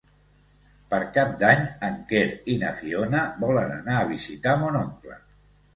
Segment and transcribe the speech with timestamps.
[0.93, 2.23] Per Cap d'Any en Quer
[2.55, 5.25] i na Fiona volen anar a visitar mon oncle.